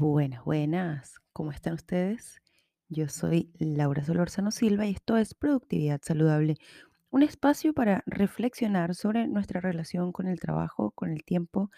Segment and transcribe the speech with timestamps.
[0.00, 1.20] Buenas, buenas.
[1.34, 2.40] ¿Cómo están ustedes?
[2.88, 6.56] Yo soy Laura Solórzano Silva y esto es Productividad Saludable,
[7.10, 11.70] un espacio para reflexionar sobre nuestra relación con el trabajo, con el tiempo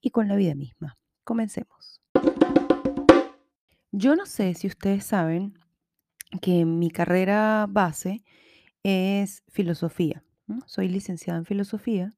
[0.00, 0.96] y con la vida misma.
[1.24, 2.00] Comencemos.
[3.92, 5.52] Yo no sé si ustedes saben
[6.40, 8.24] que mi carrera base
[8.82, 10.24] es filosofía.
[10.64, 12.14] Soy licenciada en filosofía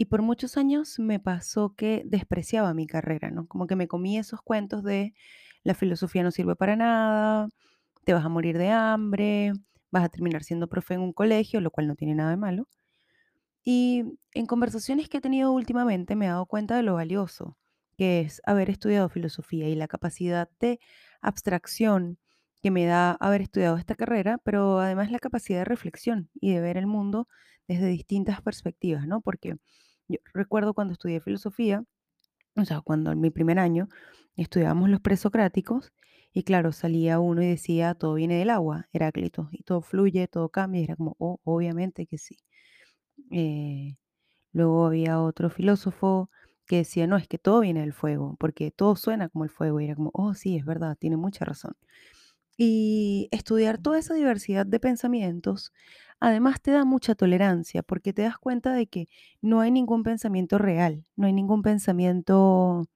[0.00, 3.46] y por muchos años me pasó que despreciaba mi carrera, ¿no?
[3.46, 5.12] Como que me comí esos cuentos de
[5.62, 7.50] la filosofía no sirve para nada,
[8.04, 9.52] te vas a morir de hambre,
[9.90, 12.66] vas a terminar siendo profe en un colegio, lo cual no tiene nada de malo.
[13.62, 17.58] Y en conversaciones que he tenido últimamente me he dado cuenta de lo valioso
[17.98, 20.80] que es haber estudiado filosofía y la capacidad de
[21.20, 22.18] abstracción
[22.62, 26.62] que me da haber estudiado esta carrera, pero además la capacidad de reflexión y de
[26.62, 27.28] ver el mundo
[27.68, 29.20] desde distintas perspectivas, ¿no?
[29.20, 29.56] Porque
[30.10, 31.84] yo recuerdo cuando estudié filosofía,
[32.56, 33.88] o sea, cuando en mi primer año
[34.36, 35.92] estudiábamos los presocráticos,
[36.32, 40.48] y claro, salía uno y decía, todo viene del agua, Heráclito, y todo fluye, todo
[40.48, 42.36] cambia, y era como, oh, obviamente que sí.
[43.30, 43.96] Eh,
[44.52, 46.30] luego había otro filósofo
[46.66, 49.80] que decía, no, es que todo viene del fuego, porque todo suena como el fuego,
[49.80, 51.74] y era como, oh, sí, es verdad, tiene mucha razón.
[52.56, 55.72] Y estudiar toda esa diversidad de pensamientos,
[56.20, 59.08] además te da mucha tolerancia, porque te das cuenta de que
[59.40, 62.86] no hay ningún pensamiento real, no hay ningún pensamiento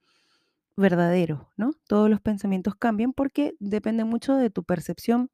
[0.76, 1.72] verdadero, ¿no?
[1.86, 5.30] Todos los pensamientos cambian porque depende mucho de tu percepción,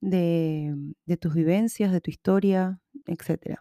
[0.00, 0.74] de,
[1.18, 3.58] tus vivencias, de tu historia, etcétera.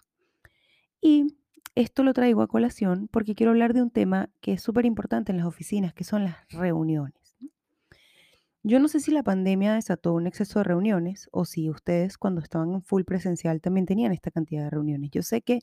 [1.01, 1.27] Y
[1.75, 5.31] esto lo traigo a colación porque quiero hablar de un tema que es súper importante
[5.31, 7.24] en las oficinas, que son las reuniones.
[8.67, 12.41] Yo no sé si la pandemia desató un exceso de reuniones o si ustedes cuando
[12.41, 15.11] estaban en full presencial también tenían esta cantidad de reuniones.
[15.11, 15.59] Yo sé que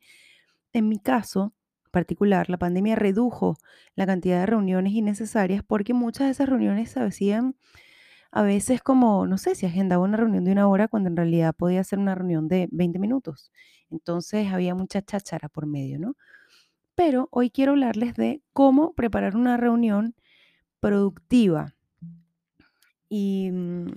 [0.73, 1.53] en mi caso
[1.91, 3.57] particular, la pandemia redujo
[3.97, 7.57] la cantidad de reuniones innecesarias porque muchas de esas reuniones se hacían
[8.31, 11.57] a veces como, no sé, si agendaba una reunión de una hora cuando en realidad
[11.57, 13.51] podía ser una reunión de 20 minutos.
[13.91, 16.15] Entonces había mucha cháchara por medio, ¿no?
[16.95, 20.15] Pero hoy quiero hablarles de cómo preparar una reunión
[20.81, 21.75] productiva.
[23.15, 23.89] Y, mm,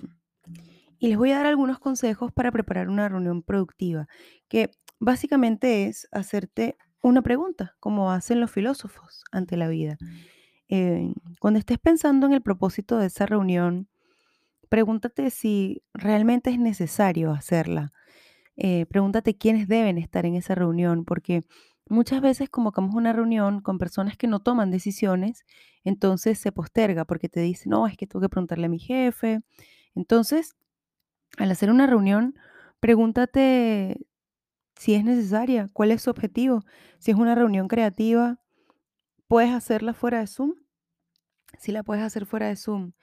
[0.99, 4.09] y les voy a dar algunos consejos para preparar una reunión productiva,
[4.49, 9.97] que básicamente es hacerte una pregunta, como hacen los filósofos ante la vida.
[10.67, 13.87] Eh, cuando estés pensando en el propósito de esa reunión,
[14.67, 17.93] pregúntate si realmente es necesario hacerla.
[18.57, 21.43] Eh, pregúntate quiénes deben estar en esa reunión, porque
[21.89, 25.45] muchas veces convocamos una reunión con personas que no toman decisiones,
[25.83, 29.41] entonces se posterga porque te dicen, no, es que tengo que preguntarle a mi jefe.
[29.93, 30.55] Entonces,
[31.37, 32.35] al hacer una reunión,
[32.79, 33.97] pregúntate
[34.75, 36.65] si es necesaria, cuál es su objetivo.
[36.99, 38.39] Si es una reunión creativa,
[39.27, 40.55] ¿puedes hacerla fuera de Zoom?
[41.59, 42.93] Si la puedes hacer fuera de Zoom,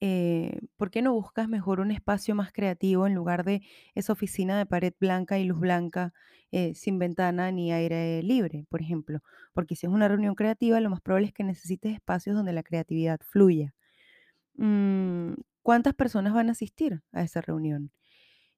[0.00, 3.62] eh, ¿por qué no buscas mejor un espacio más creativo en lugar de
[3.94, 6.12] esa oficina de pared blanca y luz blanca
[6.52, 9.20] eh, sin ventana ni aire libre, por ejemplo?
[9.54, 12.62] Porque si es una reunión creativa, lo más probable es que necesites espacios donde la
[12.62, 13.74] creatividad fluya.
[14.56, 17.90] Mm, ¿Cuántas personas van a asistir a esa reunión?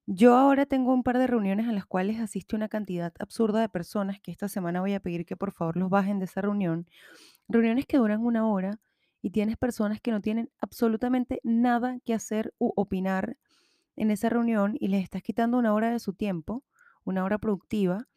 [0.07, 3.69] Yo ahora tengo un par de reuniones a las cuales asiste una cantidad absurda de
[3.69, 6.87] personas que esta semana voy a pedir que por favor los bajen de esa reunión.
[7.47, 8.79] Reuniones que duran una hora
[9.21, 13.37] y tienes personas que no tienen absolutamente nada que hacer u opinar
[13.95, 16.63] en esa reunión y les estás quitando una hora de su tiempo,
[17.03, 18.07] una hora productiva,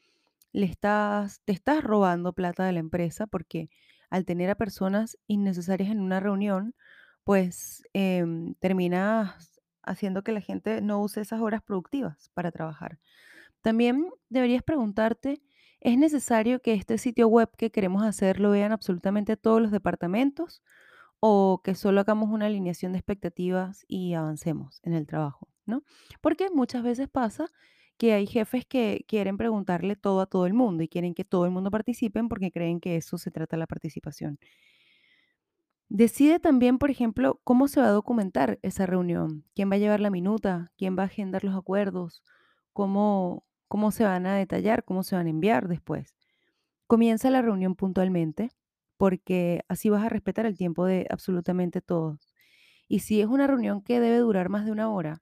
[0.53, 3.69] le estás, te estás robando plata de la empresa porque
[4.11, 6.75] al tener a personas innecesarias en una reunión,
[7.25, 12.99] pues em, terminas haciendo que la gente no use esas horas productivas para trabajar.
[13.63, 15.43] También deberías preguntarte,
[15.81, 20.63] ¿es necesario que este sitio web que queremos hacer lo vean absolutamente todos los departamentos
[21.25, 25.85] o que solo hagamos una alineación de expectativas y avancemos en el trabajo, ¿no?
[26.21, 27.47] Porque muchas veces pasa
[27.97, 31.45] que hay jefes que quieren preguntarle todo a todo el mundo y quieren que todo
[31.45, 34.41] el mundo participe porque creen que eso se trata de la participación.
[35.89, 40.01] Decide también, por ejemplo, cómo se va a documentar esa reunión, quién va a llevar
[40.01, 42.25] la minuta, quién va a agendar los acuerdos,
[42.73, 46.17] cómo, cómo se van a detallar, cómo se van a enviar después.
[46.89, 48.51] Comienza la reunión puntualmente,
[49.03, 52.33] porque así vas a respetar el tiempo de absolutamente todos.
[52.87, 55.21] Y si es una reunión que debe durar más de una hora,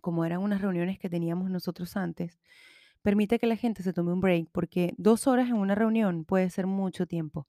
[0.00, 2.40] como eran unas reuniones que teníamos nosotros antes,
[3.00, 6.50] permite que la gente se tome un break, porque dos horas en una reunión puede
[6.50, 7.46] ser mucho tiempo.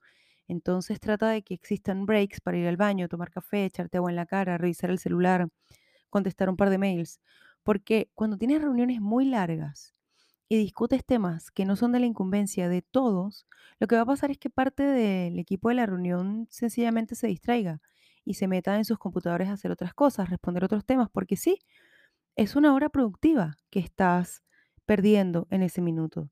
[0.47, 4.17] Entonces trata de que existan breaks para ir al baño, tomar café, echarte agua en
[4.17, 5.49] la cara, revisar el celular,
[6.11, 7.21] contestar un par de mails.
[7.63, 9.95] Porque cuando tienes reuniones muy largas
[10.49, 13.47] y discutes temas que no son de la incumbencia de todos,
[13.79, 17.27] lo que va a pasar es que parte del equipo de la reunión sencillamente se
[17.27, 17.81] distraiga
[18.25, 21.59] y se metan en sus computadores a hacer otras cosas, responder otros temas, porque sí,
[22.35, 24.43] es una hora productiva que estás
[24.85, 26.29] perdiendo en ese minuto.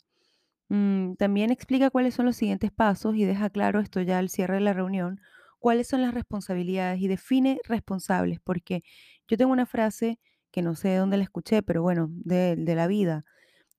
[0.69, 4.55] Mm, también explica cuáles son los siguientes pasos y deja claro esto ya al cierre
[4.55, 5.21] de la reunión,
[5.59, 8.83] cuáles son las responsabilidades y define responsables, porque
[9.27, 10.19] yo tengo una frase
[10.51, 13.25] que no sé de dónde la escuché, pero bueno, de la vida,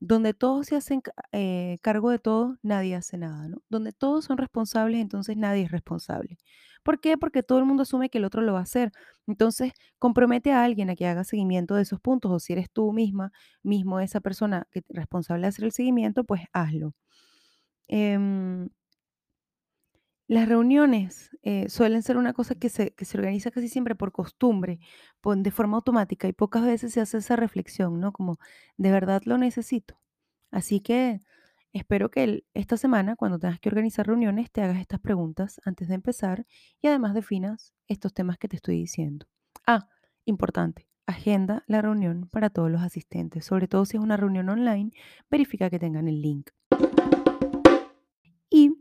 [0.00, 1.02] donde todos se hacen
[1.32, 3.62] eh, cargo de todo, nadie hace nada, ¿no?
[3.68, 6.38] Donde todos son responsables, entonces nadie es responsable.
[6.84, 7.18] ¿Por qué?
[7.18, 8.92] Porque todo el mundo asume que el otro lo va a hacer.
[9.26, 12.92] Entonces, compromete a alguien a que haga seguimiento de esos puntos, o si eres tú
[12.92, 16.94] misma, mismo esa persona que responsable de hacer el seguimiento, pues hazlo.
[17.88, 18.68] Em,
[20.28, 24.12] las reuniones, eh, suelen ser una cosa que se que se organiza casi siempre por
[24.12, 24.78] costumbre,
[25.24, 28.12] de forma automática, y pocas veces se hace esa reflexión, ¿no?
[28.12, 28.38] Como,
[28.76, 30.00] ¿de verdad lo necesito?
[30.50, 31.22] Así que
[31.72, 35.94] espero que esta semana, cuando tengas que organizar reuniones, te hagas estas preguntas antes de
[35.94, 36.46] empezar
[36.80, 39.26] y además definas estos temas que te estoy diciendo.
[39.66, 39.88] Ah,
[40.26, 44.90] importante, agenda la reunión para todos los asistentes, sobre todo si es una reunión online,
[45.30, 46.50] verifica que tengan el link.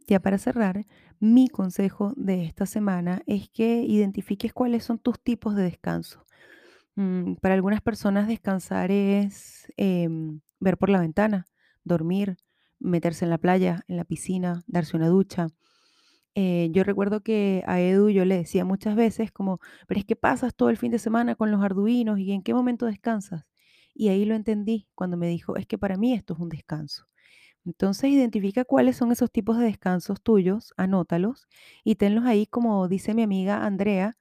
[0.07, 0.85] Ya para cerrar,
[1.19, 6.25] mi consejo de esta semana es que identifiques cuáles son tus tipos de descanso.
[6.95, 11.45] Mm, para algunas personas descansar es em, ver por la ventana,
[11.83, 12.37] dormir,
[12.79, 15.49] meterse en la playa, en la piscina, darse una ducha.
[16.35, 20.15] Eh, yo recuerdo que a Edu yo le decía muchas veces como, pero es que
[20.15, 23.45] pasas todo el fin de semana con los arduinos y en qué momento descansas.
[23.93, 27.07] Y ahí lo entendí cuando me dijo, es que para mí esto es un descanso.
[27.67, 31.47] Entonces identifica cuáles son esos tipos de descansos tuyos, anótalos
[31.83, 34.17] y tenlos ahí como dice mi amiga Andrea,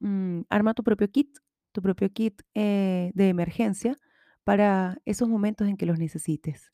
[0.00, 1.38] mm, arma tu propio kit,
[1.72, 3.96] tu propio kit eh, de emergencia
[4.44, 6.70] para esos momentos en que los necesites.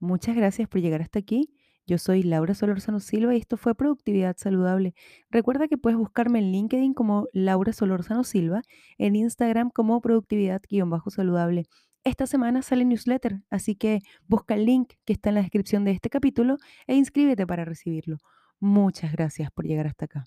[0.00, 1.54] Muchas gracias por llegar hasta aquí.
[1.86, 4.94] Yo soy Laura Solórzano Silva y esto fue Productividad Saludable.
[5.30, 8.62] Recuerda que puedes buscarme en LinkedIn como Laura Solórzano Silva,
[8.98, 11.66] en Instagram como Productividad-saludable.
[12.04, 15.92] Esta semana sale newsletter, así que busca el link que está en la descripción de
[15.92, 18.18] este capítulo e inscríbete para recibirlo.
[18.60, 20.24] Muchas gracias por llegar hasta acá.